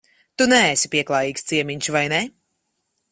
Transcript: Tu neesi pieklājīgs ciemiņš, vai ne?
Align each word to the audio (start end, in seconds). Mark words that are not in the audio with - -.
Tu 0.41 0.45
neesi 0.53 0.89
pieklājīgs 0.95 1.45
ciemiņš, 1.51 1.91
vai 1.97 2.03
ne? 2.15 2.23